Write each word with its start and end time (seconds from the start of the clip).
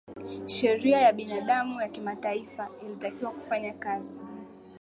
sheria 0.47 1.01
ya 1.01 1.13
binadamu 1.13 1.81
ya 1.81 1.89
kimataifa 1.89 2.69
ilitakiwa 2.85 3.31
kufanya 3.31 3.73
kazi 3.73 4.15